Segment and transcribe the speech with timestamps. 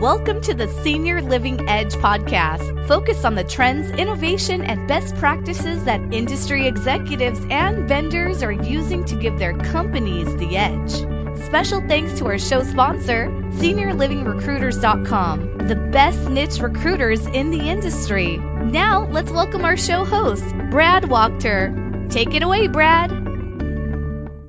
[0.00, 5.82] Welcome to the Senior Living Edge podcast, focused on the trends, innovation, and best practices
[5.86, 10.92] that industry executives and vendors are using to give their companies the edge.
[11.46, 18.36] Special thanks to our show sponsor, SeniorLivingRecruiters.com, the best niche recruiters in the industry.
[18.36, 22.08] Now, let's welcome our show host, Brad Wachter.
[22.08, 23.17] Take it away, Brad.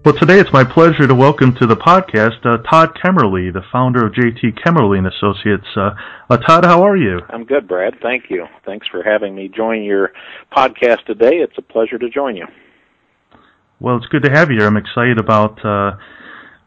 [0.05, 4.05] Well, today it's my pleasure to welcome to the podcast uh, Todd Kemerly, the founder
[4.05, 5.67] of JT Kemerly and Associates.
[5.75, 5.91] Uh,
[6.29, 7.19] uh, Todd, how are you?
[7.29, 7.95] I'm good, Brad.
[8.01, 8.45] Thank you.
[8.65, 10.13] Thanks for having me join your
[10.55, 11.39] podcast today.
[11.39, 12.45] It's a pleasure to join you.
[13.81, 14.59] Well, it's good to have you.
[14.59, 14.67] here.
[14.67, 15.97] I'm excited about uh,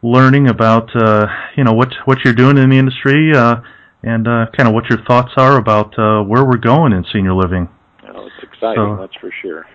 [0.03, 1.25] learning about uh,
[1.57, 3.55] you know what what you're doing in the industry uh,
[4.03, 7.67] and kind of what your thoughts are about where we're going in senior living.
[8.13, 8.75] Oh, it's exciting.
[8.75, 9.65] So, that's for sure.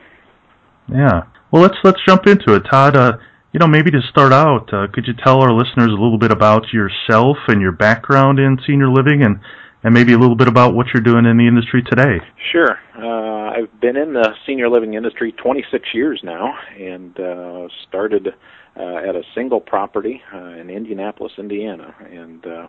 [0.88, 1.24] Yeah.
[1.50, 3.18] Well, let's let's jump into it, Todd.
[3.58, 6.30] You know, maybe to start out, uh, could you tell our listeners a little bit
[6.30, 9.40] about yourself and your background in senior living and,
[9.82, 12.20] and maybe a little bit about what you're doing in the industry today?
[12.52, 12.78] Sure.
[12.96, 18.28] Uh, I've been in the senior living industry 26 years now and uh, started
[18.76, 21.96] uh, at a single property uh, in Indianapolis, Indiana.
[22.12, 22.68] And uh,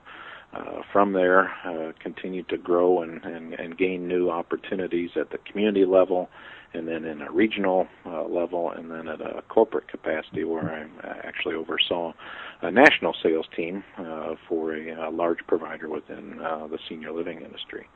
[0.54, 5.38] uh, from there, uh, continued to grow and, and, and gain new opportunities at the
[5.38, 6.32] community level
[6.74, 11.28] and then in a regional uh, level, and then at a corporate capacity where I
[11.28, 12.14] actually oversaw
[12.62, 17.42] a national sales team uh, for a, a large provider within uh, the senior living
[17.42, 17.88] industry.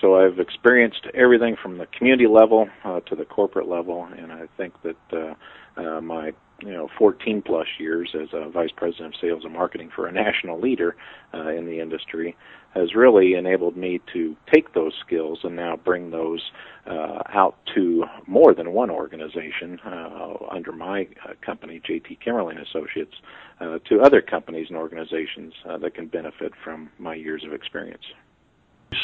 [0.00, 4.46] So I've experienced everything from the community level uh, to the corporate level, and I
[4.56, 9.20] think that uh, uh, my you know 14 plus years as a vice president of
[9.20, 10.96] sales and marketing for a national leader
[11.34, 12.36] uh, in the industry
[12.74, 16.40] has really enabled me to take those skills and now bring those
[16.86, 23.14] uh, out to more than one organization uh, under my uh, company, JT Kemerly Associates,
[23.60, 28.02] uh, to other companies and organizations uh, that can benefit from my years of experience.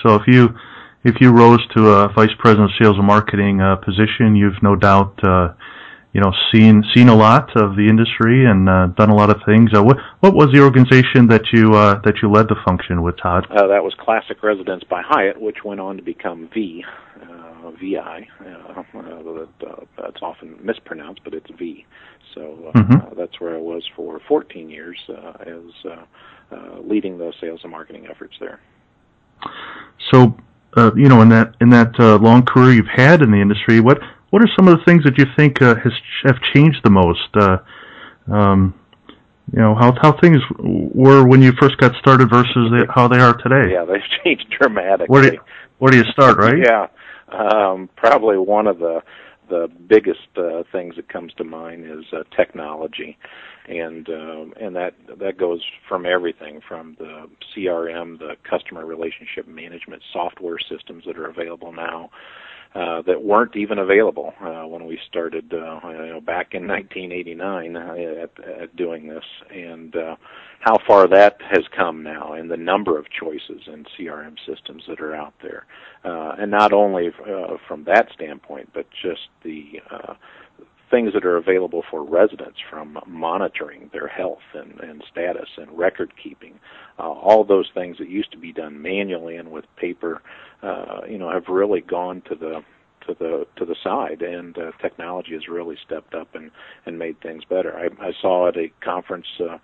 [0.02, 0.48] So if you
[1.04, 5.16] if you rose to a vice president of sales and marketing position, you've no doubt
[6.19, 9.41] you know seen seen a lot of the industry and uh, done a lot of
[9.47, 9.70] things.
[9.72, 13.16] Uh, what what was the organization that you uh, that you led the function with,
[13.22, 13.47] Todd?
[13.50, 16.84] Uh, that was Classic Residence by Hyatt, which went on to become Vi,
[17.22, 18.28] uh, VI.
[18.41, 21.87] Uh, uh, that's often mispronounced, but it's Vi.
[22.34, 22.94] So uh, mm-hmm.
[22.94, 26.04] uh, that's where I was for 14 years uh, as uh,
[26.50, 28.59] uh, leading the sales and marketing efforts there.
[30.10, 30.37] So,
[30.76, 33.78] uh, you know, in that in that uh, long career you've had in the industry,
[33.78, 34.00] what
[34.31, 35.93] what are some of the things that you think uh, has
[36.25, 37.28] have changed the most?
[37.34, 37.59] Uh,
[38.31, 38.75] um,
[39.53, 43.19] you know how how things were when you first got started versus the, how they
[43.19, 43.72] are today.
[43.72, 45.06] Yeah, they've changed dramatically.
[45.09, 45.41] Where do you,
[45.78, 46.59] where do you start, right?
[46.65, 46.87] yeah,
[47.28, 49.03] um, probably one of the
[49.49, 53.16] the biggest uh, things that comes to mind is uh, technology,
[53.68, 60.02] and uh, and that that goes from everything from the CRM, the customer relationship management
[60.12, 62.10] software systems that are available now,
[62.74, 67.76] uh, that weren't even available uh, when we started uh, you know, back in 1989
[67.76, 70.16] uh, at, at doing this, and uh,
[70.60, 75.00] how far that has come now, and the number of choices in CRM systems that
[75.00, 75.64] are out there,
[76.04, 80.14] uh, and not only uh, from that standpoint, but just the uh,
[80.91, 86.12] things that are available for residents from monitoring their health and, and status and record
[86.22, 86.59] keeping.
[86.99, 90.22] Uh, all those things that used to be done manually and with paper,
[90.62, 92.62] uh, you know, have really gone to the
[93.06, 96.50] to the to the side, and uh, technology has really stepped up and
[96.87, 97.77] and made things better.
[97.77, 99.27] I, I saw at a conference.
[99.41, 99.59] Uh,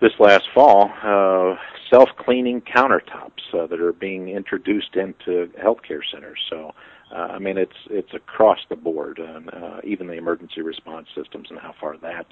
[0.00, 1.56] this last fall, uh,
[1.90, 6.38] self-cleaning countertops uh, that are being introduced into healthcare centers.
[6.48, 6.72] So
[7.12, 11.48] uh, I mean, it's it's across the board, and uh, even the emergency response systems
[11.50, 12.26] and how far that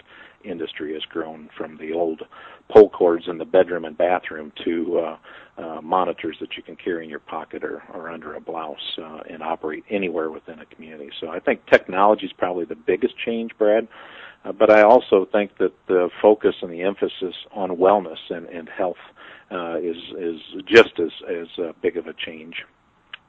[0.44, 2.22] industry has grown from the old
[2.72, 7.02] pull cords in the bedroom and bathroom to uh, uh, monitors that you can carry
[7.02, 11.10] in your pocket or, or under a blouse uh, and operate anywhere within a community.
[11.20, 13.88] So I think technology is probably the biggest change, Brad.
[14.58, 18.96] But I also think that the focus and the emphasis on wellness and, and health
[19.50, 22.64] uh, is is just as as uh, big of a change.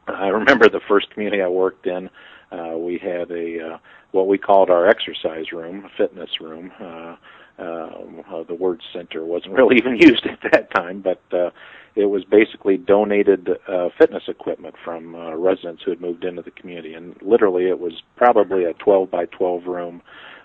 [0.08, 2.10] I remember the first community I worked in.
[2.52, 3.78] Uh, we had a uh,
[4.12, 6.72] what we called our exercise room, a fitness room.
[6.80, 7.16] Uh,
[7.60, 11.50] uh, the word center wasn't really even used at that time, but uh,
[11.96, 16.52] it was basically donated uh, fitness equipment from uh, residents who had moved into the
[16.52, 20.02] community, and literally it was probably a 12 by 12 room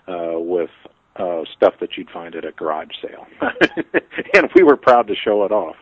[0.07, 0.69] uh, with
[1.15, 3.25] uh, stuff that you'd find at a garage sale,
[4.33, 5.75] and we were proud to show it off.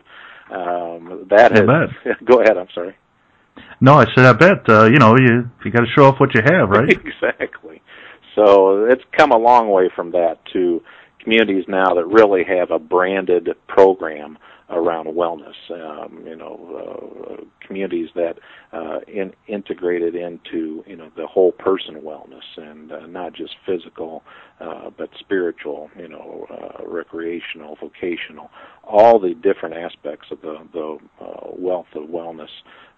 [0.50, 2.56] Um, that has, go ahead.
[2.56, 2.96] I'm sorry.
[3.80, 4.68] No, I said I bet.
[4.68, 6.88] Uh, you know, you you got to show off what you have, right?
[7.04, 7.82] exactly.
[8.34, 10.82] So it's come a long way from that to
[11.20, 14.38] communities now that really have a branded program
[14.70, 15.54] around wellness.
[15.70, 18.38] Um, you know, uh, communities that
[18.72, 24.22] uh, in, integrated into you know the whole person wellness and uh, not just physical,
[24.60, 25.90] uh, but spiritual.
[25.98, 28.50] You know, uh, recreational, vocational,
[28.82, 32.50] all the different aspects of the the uh, wealth of wellness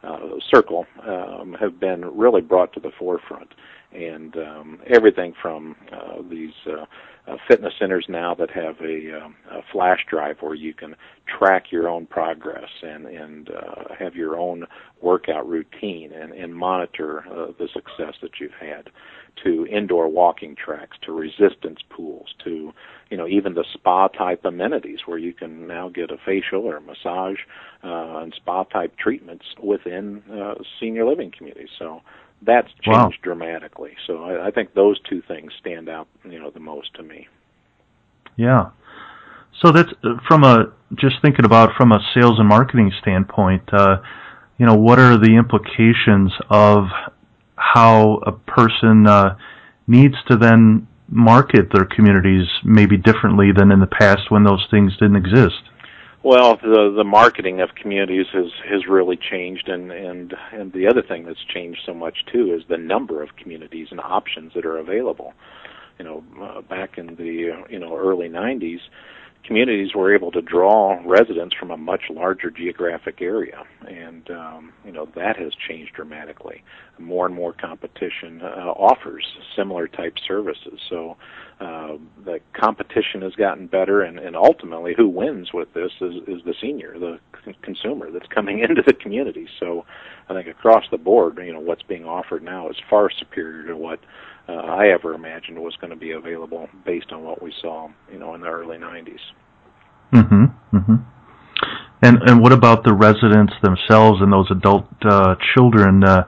[0.03, 0.19] uh,
[0.53, 3.49] circle um, have been really brought to the forefront,
[3.93, 6.55] and um, everything from uh, these.
[6.67, 6.85] Uh,
[7.29, 10.95] uh, fitness centers now that have a, um, a flash drive where you can
[11.39, 14.65] track your own progress and and uh, have your own
[15.03, 18.89] workout routine and, and monitor uh, the success that you've had
[19.43, 22.73] to indoor walking tracks to resistance pools to
[23.11, 26.77] you know even the spa type amenities where you can now get a facial or
[26.77, 27.39] a massage
[27.83, 32.01] uh, and spa type treatments within uh, senior living communities so
[32.43, 33.11] that's changed wow.
[33.23, 33.93] dramatically.
[34.07, 37.29] So I, I think those two things stand out, you know, the most to me.
[38.37, 38.71] Yeah.
[39.63, 43.63] So that's uh, from a just thinking about from a sales and marketing standpoint.
[43.73, 43.99] Uh,
[44.59, 46.85] you know, what are the implications of
[47.57, 49.37] how a person uh,
[49.87, 54.93] needs to then market their communities maybe differently than in the past when those things
[54.95, 55.63] didn't exist?
[56.27, 61.01] Well, the the marketing of communities has has really changed, and and and the other
[61.01, 64.77] thing that's changed so much too is the number of communities and options that are
[64.77, 65.35] available.
[66.01, 68.81] You know, uh, back in the you know early '90s,
[69.45, 74.91] communities were able to draw residents from a much larger geographic area, and um, you
[74.91, 76.65] know that has changed dramatically.
[76.99, 79.25] More and more competition uh, offers
[79.55, 81.17] similar type services, so
[81.61, 86.43] uh, the competition has gotten better, and, and ultimately, who wins with this is, is
[86.45, 89.49] the senior, the c- consumer that's coming into the community.
[89.59, 89.87] So,
[90.29, 93.77] I think across the board, you know, what's being offered now is far superior to
[93.77, 94.01] what
[94.49, 98.19] uh, I ever imagined was going to be available based on what we saw, you
[98.19, 99.19] know, in the early '90s.
[100.13, 100.77] Mm-hmm.
[100.77, 100.95] Mm-hmm.
[102.03, 106.25] And and what about the residents themselves and those adult uh, children, uh,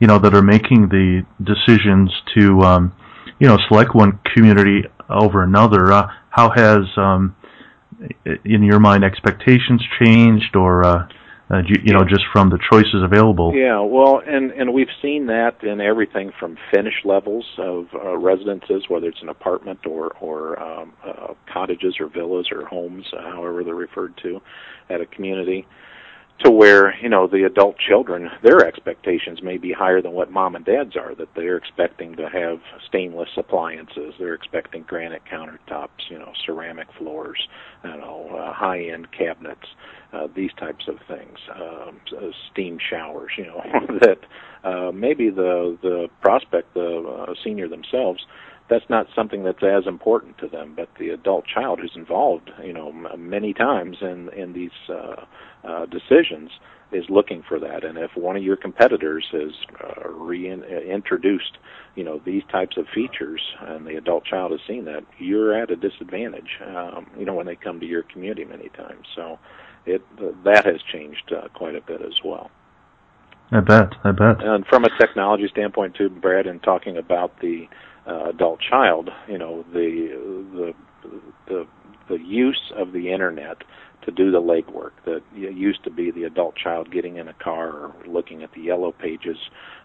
[0.00, 2.92] you know, that are making the decisions to, um,
[3.42, 5.92] you know, select one community over another?
[5.92, 7.34] Uh, how has, um,
[8.44, 11.08] in your mind, expectations changed, or uh,
[11.50, 13.52] uh, you, you know, just from the choices available.
[13.52, 18.84] Yeah, well, and and we've seen that in everything from finish levels of uh, residences,
[18.88, 23.64] whether it's an apartment or or um, uh, cottages or villas or homes, uh, however
[23.64, 24.40] they're referred to,
[24.88, 25.66] at a community,
[26.44, 30.54] to where you know the adult children, their expectations may be higher than what mom
[30.54, 31.14] and dad's are.
[31.14, 37.48] That they're expecting to have stainless appliances, they're expecting granite countertops, you know, ceramic floors,
[37.84, 39.66] you know, uh, high-end cabinets
[40.12, 43.32] uh, these types of things, um, uh, steam showers.
[43.36, 44.18] You know that
[44.64, 48.24] uh, maybe the the prospect, the uh, senior themselves,
[48.72, 50.72] that's not something that's as important to them.
[50.74, 55.24] But the adult child who's involved, you know, m- many times in in these uh,
[55.64, 56.50] uh, decisions
[56.90, 57.84] is looking for that.
[57.84, 59.52] And if one of your competitors has
[59.82, 61.58] uh, reintroduced,
[61.94, 65.70] you know, these types of features, and the adult child has seen that, you're at
[65.70, 66.58] a disadvantage.
[66.66, 69.06] Um, you know, when they come to your community many times.
[69.14, 69.38] So
[69.84, 70.02] it
[70.44, 72.50] that has changed uh, quite a bit as well.
[73.50, 73.92] I bet.
[74.02, 74.42] I bet.
[74.42, 77.68] And from a technology standpoint too, Brad, in talking about the
[78.06, 81.14] uh, adult child, you know, the the
[81.46, 81.66] the
[82.08, 83.58] the use of the internet
[84.04, 87.68] to do the legwork that used to be the adult child getting in a car
[87.70, 89.36] or looking at the yellow pages.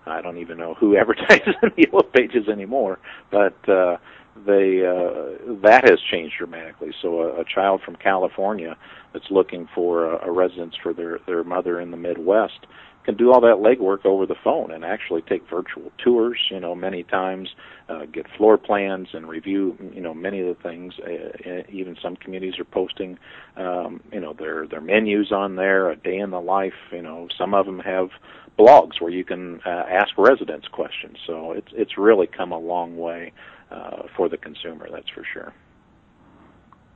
[0.06, 3.00] I don't even know who advertises in the yellow pages anymore,
[3.32, 3.98] but uh,
[4.46, 6.92] they uh, that has changed dramatically.
[7.02, 8.76] So a, a child from California
[9.14, 12.66] that's looking for a, a residence for their their mother in the Midwest
[13.08, 16.38] can do all that legwork over the phone and actually take virtual tours.
[16.52, 17.48] You know, many times
[17.88, 19.78] uh, get floor plans and review.
[19.94, 20.94] You know, many of the things.
[21.00, 23.18] Uh, even some communities are posting,
[23.56, 26.74] um, you know, their their menus on there, a day in the life.
[26.92, 28.10] You know, some of them have
[28.60, 31.16] blogs where you can uh, ask residents questions.
[31.26, 33.32] So it's it's really come a long way
[33.72, 34.90] uh, for the consumer.
[34.92, 35.54] That's for sure.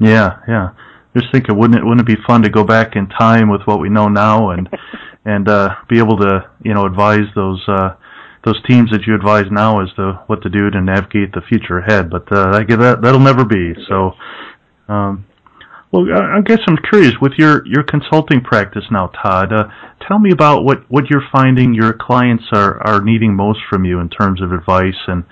[0.01, 0.71] Yeah, yeah.
[1.15, 3.79] Just thinking, wouldn't it wouldn't it be fun to go back in time with what
[3.79, 4.67] we know now and
[5.25, 7.95] and uh, be able to you know advise those uh,
[8.45, 11.79] those teams that you advise now as to what to do to navigate the future
[11.79, 12.09] ahead.
[12.09, 13.73] But uh, I that that'll never be.
[13.87, 14.13] So,
[14.87, 15.25] um,
[15.91, 19.53] well, I guess I'm curious with your your consulting practice now, Todd.
[19.53, 19.65] Uh,
[20.07, 23.99] tell me about what what you're finding your clients are are needing most from you
[23.99, 25.23] in terms of advice and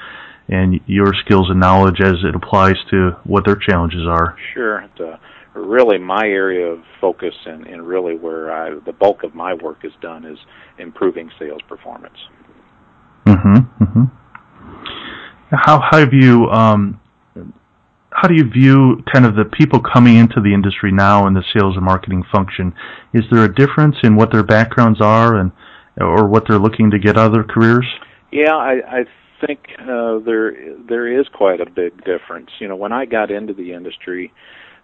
[0.48, 4.36] and your skills and knowledge as it applies to what their challenges are.
[4.53, 4.84] Sure.
[5.62, 9.84] Really, my area of focus and, and really where I, the bulk of my work
[9.84, 10.38] is done is
[10.78, 12.18] improving sales performance.
[13.25, 13.84] Mm-hmm.
[13.84, 14.04] mm-hmm.
[15.51, 17.00] How have you um,
[18.12, 21.44] how do you view kind of the people coming into the industry now in the
[21.54, 22.74] sales and marketing function?
[23.13, 25.51] Is there a difference in what their backgrounds are and
[26.00, 27.86] or what they're looking to get out of their careers?
[28.32, 29.06] Yeah, I, I
[29.46, 32.50] think uh, there there is quite a big difference.
[32.60, 34.34] You know, when I got into the industry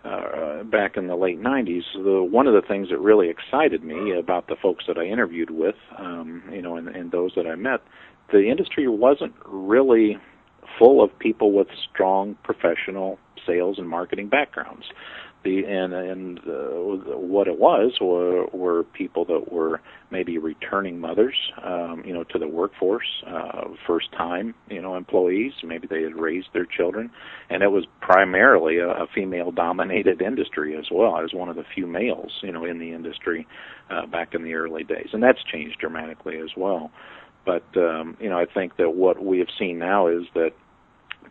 [0.05, 4.13] uh, back in the late '90s, the, one of the things that really excited me
[4.17, 7.55] about the folks that I interviewed with, um, you know, and, and those that I
[7.55, 7.81] met,
[8.31, 10.17] the industry wasn't really
[10.77, 14.85] full of people with strong professional sales and marketing backgrounds.
[15.45, 21.35] The and and uh, what it was were, were people that were maybe returning mothers,
[21.63, 25.53] um, you know, to the workforce, uh, first time, you know, employees.
[25.63, 27.11] Maybe they had raised their children,
[27.51, 31.13] and it was primarily a, a female-dominated industry as well.
[31.13, 33.47] I was one of the few males, you know, in the industry
[33.91, 36.89] uh, back in the early days, and that's changed dramatically as well.
[37.45, 40.53] But um, you know, I think that what we have seen now is that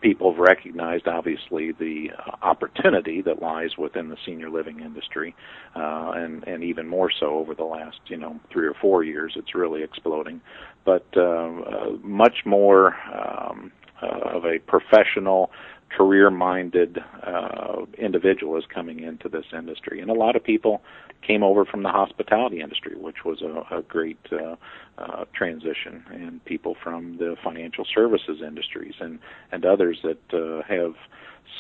[0.05, 5.35] people have recognized, obviously, the uh, opportunity that lies within the senior living industry,
[5.75, 9.33] uh, and and even more so over the last you know three or four years,
[9.35, 10.43] it's really exploding.
[10.85, 15.51] But uh, uh, much more um, uh, of a professional
[15.97, 20.83] career-minded uh, individual is coming into this industry, and a lot of people
[21.27, 24.57] came over from the hospitality industry, which was a, a great uh,
[24.99, 29.19] uh, transition, and people from the financial services industries and
[29.53, 30.95] and others that uh, have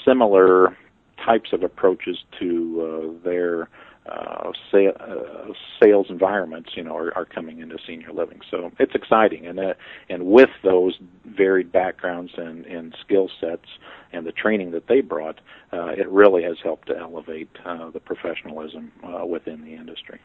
[0.04, 0.76] similar
[1.24, 3.68] types of approaches to uh, their
[4.06, 8.40] uh, sa- uh, sales environments, you know, are, are coming into senior living.
[8.50, 9.74] So it's exciting, and uh,
[10.08, 13.66] and with those varied backgrounds and, and skill sets
[14.12, 15.40] and the training that they brought,
[15.72, 20.20] uh, it really has helped to elevate uh, the professionalism uh, within the industry.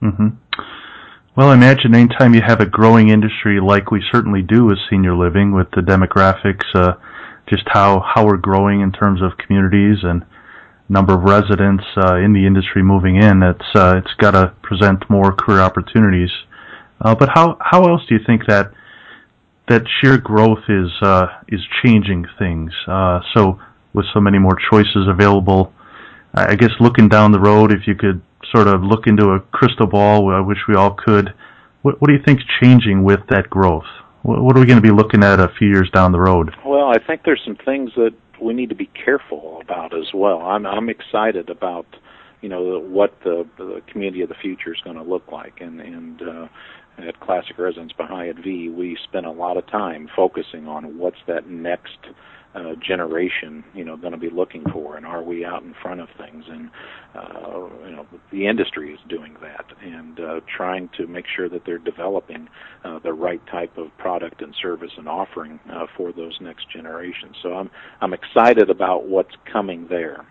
[0.00, 0.28] Mm-hmm.
[1.36, 5.16] Well, I imagine anytime you have a growing industry like we certainly do with senior
[5.16, 6.92] living, with the demographics, uh,
[7.48, 10.24] just how how we're growing in terms of communities and
[10.88, 15.08] number of residents uh, in the industry moving in, it's uh, it's got to present
[15.08, 16.30] more career opportunities.
[17.00, 18.72] Uh, but how how else do you think that
[19.68, 22.72] that sheer growth is uh, is changing things?
[22.86, 23.58] Uh, so
[23.92, 25.72] with so many more choices available,
[26.34, 28.20] I guess looking down the road, if you could
[28.54, 31.32] sort of look into a crystal ball, I wish we all could.
[31.82, 33.84] What, what do you think is changing with that growth?
[34.24, 36.56] What, are we going to be looking at a few years down the road?
[36.64, 40.40] Well, I think there's some things that we need to be careful about as well.
[40.40, 41.86] I'm I'm excited about
[42.40, 45.78] you know what the the community of the future is going to look like, and
[45.78, 46.48] and uh,
[46.98, 51.20] at Classic Residence by Hyatt Vi, we spend a lot of time focusing on what's
[51.26, 51.98] that next
[52.54, 56.00] uh, generation, you know, going to be looking for, and are we out in front
[56.00, 56.44] of things?
[56.48, 56.70] And
[57.14, 61.62] uh, you know, the industry is doing that, and uh, trying to make sure that
[61.66, 62.48] they're developing
[62.84, 67.36] uh, the right type of product and service and offering uh, for those next generations.
[67.42, 67.70] So I'm
[68.00, 70.24] I'm excited about what's coming there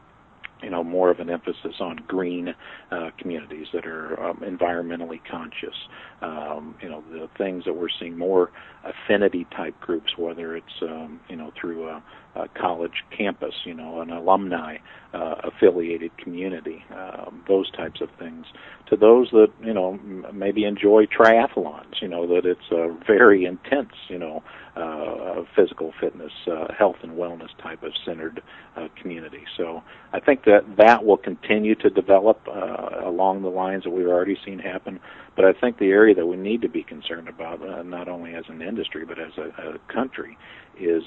[0.64, 2.54] you know more of an emphasis on green
[2.92, 5.76] uh, communities that are um, environmentally conscious.
[6.22, 8.52] Um, you know the things that we're seeing more
[8.84, 12.04] affinity type groups, whether it's um, you know through a,
[12.36, 14.78] a college campus, you know an alumni
[15.14, 18.46] uh, affiliated community, um, those types of things.
[18.88, 20.00] To those that you know
[20.34, 24.44] maybe enjoy triathlons, you know that it's a very intense you know
[24.76, 28.42] uh, physical fitness, uh, health and wellness type of centered
[28.76, 29.44] uh, community.
[29.56, 34.08] So I think that that will continue to develop uh, along the lines that we've
[34.08, 35.00] already seen happen.
[35.36, 38.34] But I think the area that we need to be concerned about, uh, not only
[38.34, 40.38] as an industry but as a, a country,
[40.80, 41.04] is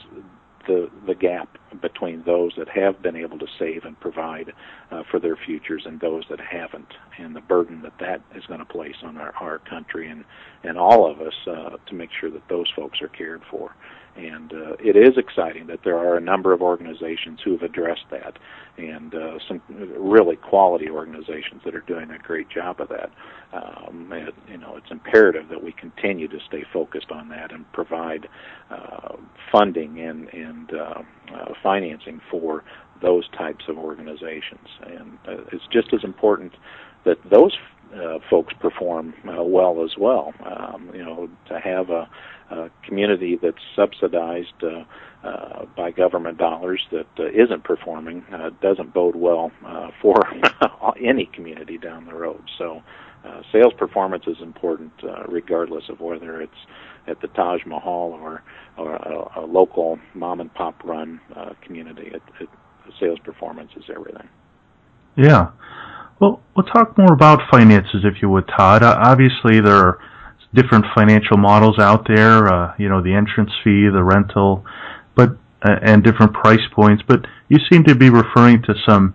[0.67, 4.53] the the gap between those that have been able to save and provide
[4.91, 8.61] uh, for their futures and those that haven't, and the burden that that is going
[8.61, 10.25] to place on our, our country and
[10.63, 13.75] and all of us uh, to make sure that those folks are cared for.
[14.17, 18.07] And uh, it is exciting that there are a number of organizations who have addressed
[18.11, 18.39] that,
[18.79, 23.11] and uh, some really quality organizations that are doing a great job of that.
[23.53, 27.71] Um, and, you know, it's imperative that we continue to stay focused on that and
[27.73, 28.29] provide
[28.71, 29.17] uh,
[29.53, 31.03] funding and and uh,
[31.35, 32.65] uh, financing for
[33.03, 34.69] those types of organizations.
[34.87, 36.55] And uh, it's just as important
[37.05, 37.57] that those
[38.29, 40.35] folks perform well as well.
[40.45, 42.09] Um, you know, to have a,
[42.87, 44.85] community that's subsidized uh,
[45.27, 50.17] uh, by government dollars that uh, isn't performing uh, doesn't bode well uh, for
[51.05, 52.43] any community down the road.
[52.59, 52.83] So,
[53.25, 56.53] uh, sales performance is important, uh, regardless of whether it's
[57.09, 58.43] at the Taj Mahal or
[58.77, 62.09] or a, a local mom and pop run uh, community.
[62.13, 62.49] It, it,
[63.01, 64.29] sales performance is everything.
[65.17, 65.51] Yeah.
[66.21, 68.83] Well, we'll talk more about finances, if you would, Todd.
[68.83, 69.99] Uh, obviously, there are
[70.55, 72.47] different financial models out there.
[72.47, 74.65] Uh, you know, the entrance fee, the rental,
[75.15, 77.03] but uh, and different price points.
[77.07, 79.15] But you seem to be referring to some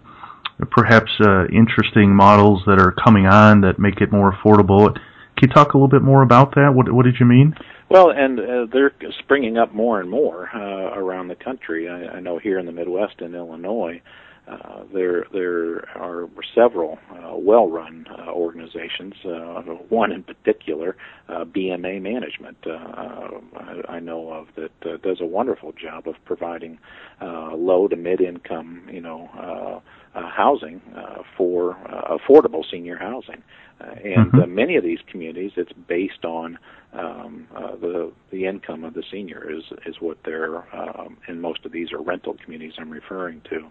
[0.69, 4.93] perhaps uh, interesting models that are coming on that make it more affordable.
[4.93, 6.73] Can you talk a little bit more about that?
[6.75, 7.55] What, what did you mean?
[7.89, 11.89] Well, and uh, they're springing up more and more uh, around the country.
[11.89, 14.01] I, I know here in the Midwest in Illinois,
[14.47, 19.13] uh, there there are several uh, well-run uh, organizations.
[19.23, 20.95] Uh, one in particular,
[21.29, 26.15] uh, BMA Management, uh, I, I know of that uh, does a wonderful job of
[26.25, 26.79] providing
[27.21, 33.43] uh, low to mid-income, you know, uh, uh, housing uh, for uh, affordable senior housing.
[33.79, 34.43] Uh, and Mhm.
[34.43, 36.57] uh, many of these communities, it's based on
[36.93, 41.65] um, uh, the the income of the senior is is what they're um, and most
[41.65, 43.67] of these are rental communities I'm referring to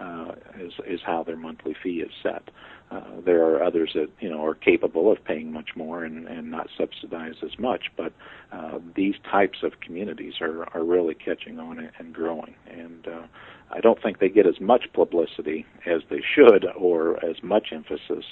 [0.00, 2.50] uh, is is how their monthly fee is set.
[2.90, 6.50] Uh, there are others that you know are capable of paying much more and, and
[6.50, 8.12] not subsidized as much, but
[8.52, 12.54] uh, these types of communities are are really catching on and, growing.
[12.70, 13.26] And uh,
[13.70, 18.24] I don't think they get as much publicity as they should, or as much emphasis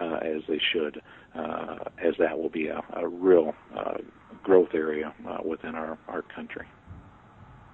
[0.00, 1.00] uh, as they should,
[1.34, 3.98] uh, as that will be a, a real uh,
[4.42, 6.66] growth area uh, within our our country.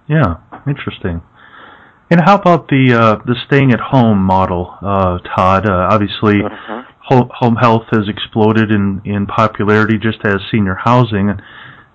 [0.07, 0.35] Yeah,
[0.67, 1.21] interesting.
[2.09, 5.69] And how about the uh, the staying at home model, uh, Todd?
[5.69, 6.83] Uh, obviously, Uh-huh.
[6.99, 11.29] ho- home health has exploded in in popularity, just as senior housing.
[11.29, 11.41] And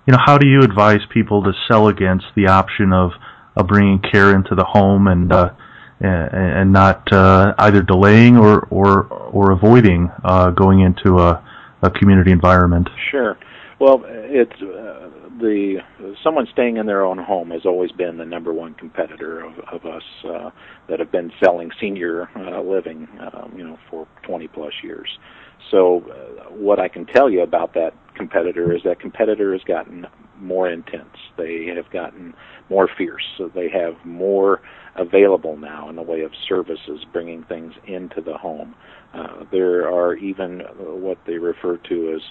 [0.05, 3.11] you know, how do you advise people to sell against the option of
[3.55, 5.49] of bringing care into the home and uh,
[5.99, 11.43] and, and not uh, either delaying or or or avoiding uh, going into a,
[11.81, 12.87] a community environment?
[13.09, 13.35] Sure.
[13.79, 15.09] Well, it's uh,
[15.39, 15.79] the
[16.23, 19.85] someone staying in their own home has always been the number one competitor of, of
[19.85, 20.49] us uh,
[20.89, 25.17] that have been selling senior uh, living, um, you know, for 20 plus years.
[25.71, 30.05] So, uh, what I can tell you about that competitor is that competitor has gotten
[30.39, 31.15] more intense.
[31.37, 32.33] They have gotten
[32.69, 33.23] more fierce.
[33.37, 34.61] So they have more
[34.95, 38.75] available now in the way of services, bringing things into the home.
[39.13, 42.21] Uh, there are even uh, what they refer to as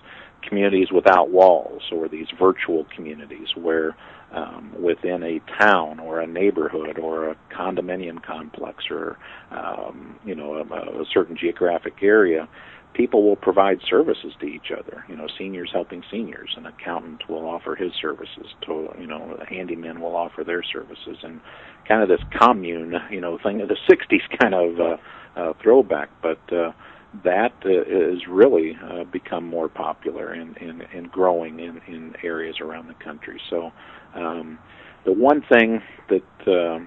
[0.46, 3.96] communities without walls, or these virtual communities where
[4.32, 9.18] um, within a town or a neighborhood or a condominium complex or
[9.50, 12.48] um, you know a, a certain geographic area,
[12.94, 15.04] people will provide services to each other.
[15.08, 16.54] You know, seniors helping seniors.
[16.56, 21.18] An accountant will offer his services to you know a handyman will offer their services,
[21.22, 21.40] and
[21.86, 24.96] kind of this commune you know thing of the '60s kind of uh,
[25.40, 26.40] uh, throwback, but.
[26.52, 26.72] Uh,
[27.24, 32.56] that uh, is really uh, become more popular and, and, and growing in, in areas
[32.60, 33.40] around the country.
[33.50, 33.70] So,
[34.14, 34.58] um,
[35.04, 36.78] the one thing that uh,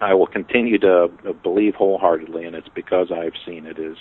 [0.00, 1.08] I will continue to
[1.42, 3.96] believe wholeheartedly, and it's because I've seen it, is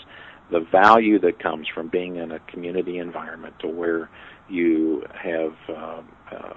[0.52, 4.10] the value that comes from being in a community environment to where
[4.50, 6.02] you have uh,
[6.32, 6.54] uh,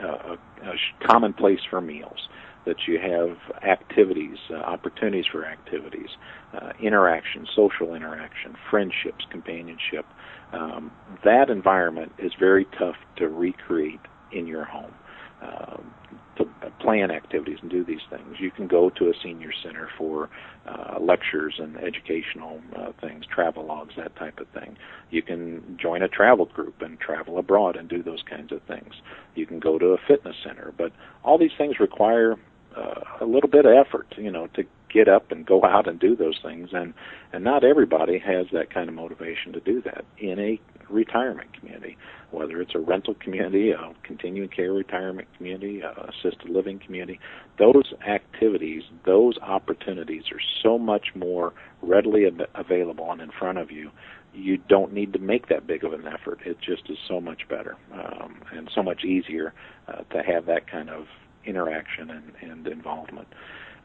[0.00, 2.28] a, a, a common place for meals,
[2.64, 6.08] that you have activities, uh, opportunities for activities,
[6.54, 10.06] uh, interaction, social interaction, friendships, companionship.
[10.52, 10.92] Um,
[11.24, 14.00] that environment is very tough to recreate
[14.32, 14.94] in your home.
[15.42, 15.92] Um,
[16.36, 16.46] to
[16.80, 18.36] plan activities and do these things.
[18.38, 20.30] You can go to a senior center for
[20.66, 24.76] uh, lectures and educational uh, things, travel logs, that type of thing.
[25.10, 28.94] You can join a travel group and travel abroad and do those kinds of things.
[29.34, 30.92] You can go to a fitness center, but
[31.24, 32.36] all these things require
[32.76, 35.98] uh, a little bit of effort, you know, to get up and go out and
[35.98, 36.70] do those things.
[36.72, 36.94] And
[37.32, 41.96] and not everybody has that kind of motivation to do that in a retirement community
[42.32, 47.20] whether it's a rental community a continuing care retirement community a assisted living community.
[47.58, 53.70] Those activities those opportunities are so much more readily av- available and in front of
[53.70, 53.90] you.
[54.34, 56.40] You don't need to make that big of an effort.
[56.46, 59.52] It just is so much better um, and so much easier
[59.88, 61.06] uh, to have that kind of
[61.44, 63.28] interaction and, and involvement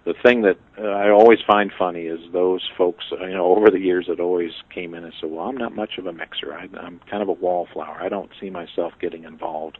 [0.07, 3.69] the thing that uh, I always find funny is those folks, uh, you know, over
[3.69, 6.53] the years that always came in and said, "Well, I'm not much of a mixer.
[6.53, 7.97] I, I'm kind of a wallflower.
[8.01, 9.77] I don't see myself getting involved."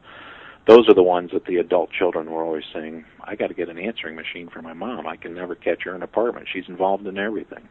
[0.68, 3.70] Those are the ones that the adult children were always saying, "I got to get
[3.70, 5.08] an answering machine for my mom.
[5.08, 6.48] I can never catch her in an apartment.
[6.52, 7.70] She's involved in everything."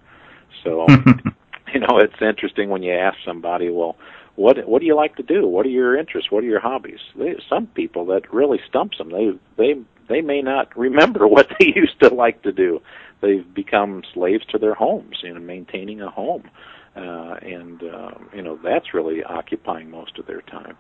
[0.65, 0.87] So,
[1.75, 3.97] you know, it's interesting when you ask somebody, "Well,
[4.37, 5.47] what what do you like to do?
[5.47, 6.31] What are your interests?
[6.31, 9.11] What are your hobbies?" They, some people that really stumps them.
[9.11, 9.75] They they
[10.09, 12.81] they may not remember what they used to like to do.
[13.21, 16.51] They've become slaves to their homes, know, maintaining a home.
[16.97, 20.77] uh, and uh, you know that's really occupying most of their time.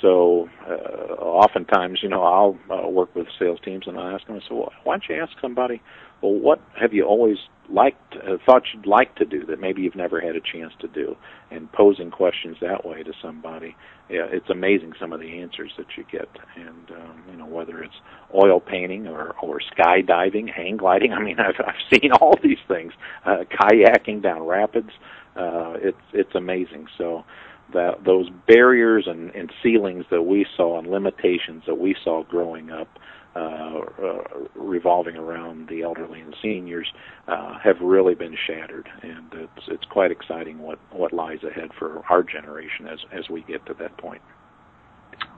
[0.00, 4.40] So uh, oftentimes, you know, I'll uh, work with sales teams and I ask them,
[4.48, 5.82] so well, why don't you ask somebody,
[6.22, 9.96] well, what have you always liked, uh, thought you'd like to do that maybe you've
[9.96, 11.16] never had a chance to do,
[11.50, 13.76] and posing questions that way to somebody,
[14.08, 17.82] yeah, it's amazing some of the answers that you get, and um, you know whether
[17.82, 17.94] it's
[18.34, 21.12] oil painting or or skydiving, hang gliding.
[21.18, 22.92] I mean, I've I've seen all these things,
[23.26, 24.90] uh, kayaking down rapids.
[25.36, 26.86] Uh, it's it's amazing.
[26.96, 27.24] So
[27.72, 32.70] that those barriers and, and ceilings that we saw and limitations that we saw growing
[32.70, 32.88] up
[33.36, 34.22] uh, uh,
[34.54, 36.90] revolving around the elderly and seniors
[37.28, 42.02] uh, have really been shattered, and it's it's quite exciting what what lies ahead for
[42.08, 44.22] our generation as as we get to that point.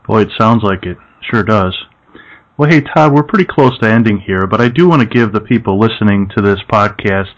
[0.06, 0.96] Boy, it sounds like it.
[1.30, 1.76] Sure does.
[2.56, 5.32] Well, hey Todd, we're pretty close to ending here, but I do want to give
[5.32, 7.32] the people listening to this podcast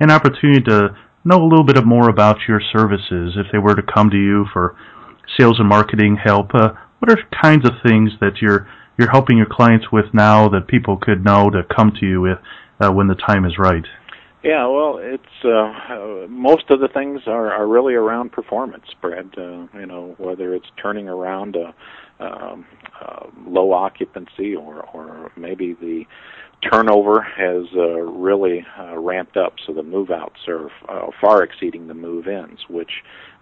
[0.00, 3.82] an opportunity to know a little bit more about your services if they were to
[3.82, 4.76] come to you for
[5.38, 6.54] sales and marketing help.
[6.54, 10.68] Uh, what are kinds of things that you're you're helping your clients with now that
[10.68, 12.38] people could know to come to you with
[12.80, 13.84] uh, when the time is right?
[14.44, 19.30] Yeah, well, it's uh, most of the things are, are really around performance, Brad.
[19.38, 21.74] Uh, you know, whether it's turning around a,
[22.20, 22.66] um,
[23.00, 26.04] uh, low occupancy or, or maybe the
[26.70, 31.86] turnover has uh, really uh, ramped up, so the move outs are uh, far exceeding
[31.86, 32.90] the move ins, which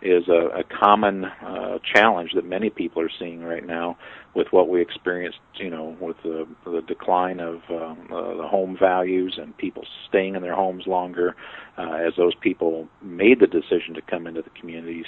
[0.03, 3.97] is a, a common uh, challenge that many people are seeing right now
[4.35, 8.77] with what we experienced, you know, with the, the decline of um, uh, the home
[8.79, 11.37] values and people staying in their homes longer.
[11.79, 15.07] Uh, as those people made the decision to come into the communities,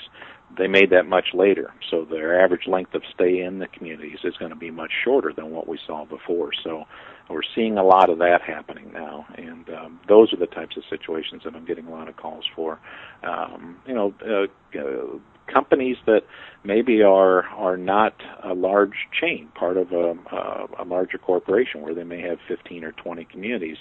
[0.57, 1.75] they made that much later.
[1.91, 5.33] So their average length of stay in the communities is going to be much shorter
[5.35, 6.51] than what we saw before.
[6.63, 6.85] So
[7.29, 10.83] we're seeing a lot of that happening now, and um, those are the types of
[10.91, 12.79] situations that I'm getting a lot of calls for.
[13.23, 15.19] Um, you know, uh, uh,
[15.53, 16.23] companies that
[16.65, 21.95] maybe are are not a large chain, part of a, a, a larger corporation where
[21.95, 23.79] they may have 15 or 20 communities.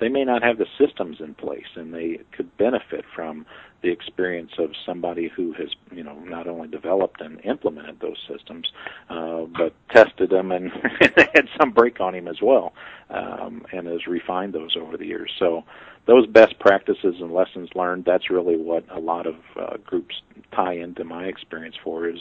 [0.00, 3.46] They may not have the systems in place, and they could benefit from
[3.82, 8.66] the experience of somebody who has, you know, not only developed and implemented those systems,
[9.10, 10.72] uh, but tested them and
[11.34, 12.72] had some break on him as well,
[13.10, 15.30] um, and has refined those over the years.
[15.38, 15.64] So
[16.06, 20.14] those best practices and lessons learned, that's really what a lot of uh, groups
[20.54, 22.18] tie into my experience for is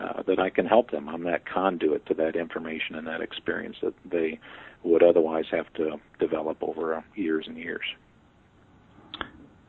[0.00, 1.08] uh, that I can help them.
[1.08, 4.38] I'm that conduit to that information and that experience that they
[4.82, 7.84] would otherwise have to develop over uh, years and years.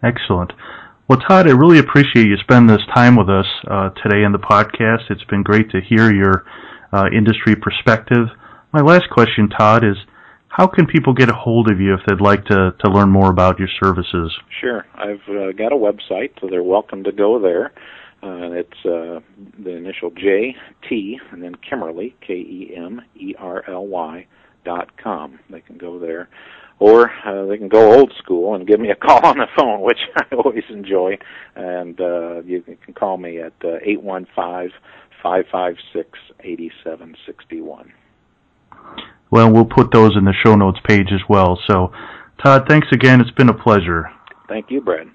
[0.04, 0.52] Excellent.
[1.08, 4.40] Well, Todd, I really appreciate you spending this time with us uh, today in the
[4.40, 5.12] podcast.
[5.12, 6.46] It's been great to hear your
[6.92, 8.28] uh, industry perspective.
[8.74, 9.96] My last question, Todd, is
[10.48, 13.30] how can people get a hold of you if they'd like to, to learn more
[13.30, 14.34] about your services?
[14.62, 14.86] Sure.
[14.96, 17.72] I've uh, got a website, so they're welcome to go there.
[18.26, 19.20] Uh, it's uh,
[19.64, 20.56] the initial J
[20.90, 24.26] T and then Kemerly K E M E R L Y
[24.64, 25.40] dot com.
[25.50, 26.28] They can go there
[26.80, 29.82] or uh, they can go old school and give me a call on the phone,
[29.82, 31.18] which I always enjoy.
[31.56, 34.72] And uh, you can call me at uh, eight one five
[35.22, 37.94] five five six eighty seven sixty one.
[39.32, 41.60] Well, we'll put those in the show notes page as well.
[41.68, 41.92] So,
[42.44, 43.20] Todd, thanks again.
[43.20, 44.12] It's been a pleasure.
[44.48, 45.08] Thank you, Brad.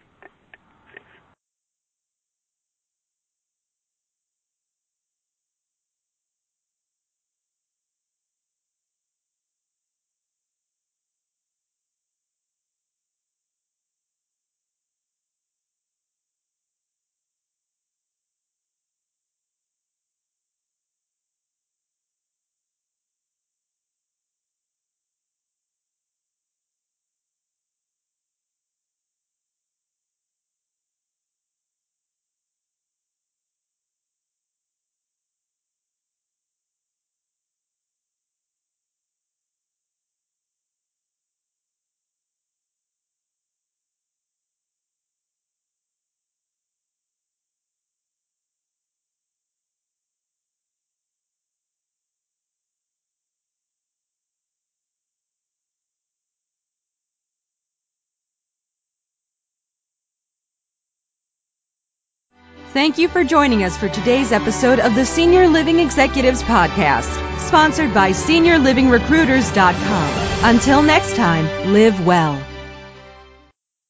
[62.73, 67.93] Thank you for joining us for today's episode of the Senior Living Executives Podcast, sponsored
[67.93, 70.55] by SeniorLivingRecruiters.com.
[70.55, 72.41] Until next time, live well.